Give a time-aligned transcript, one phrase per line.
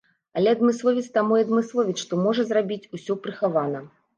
[0.39, 3.89] Але адмысловец таму і адмысловец, што можа зрабіць усё прыхавана.